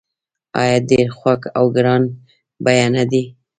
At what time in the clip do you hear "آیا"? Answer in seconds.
0.61-0.77